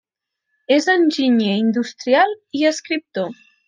[0.77, 3.35] És enginyer industrial i escriptor.